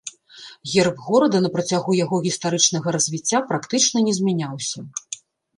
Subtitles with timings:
[0.71, 4.79] Герб горада на працягу яго гістарычнага развіцця практычна не змяняўся.